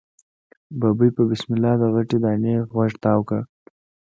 [0.79, 3.41] ببۍ په بسم الله د غټې دانی غوږ تاو کړ.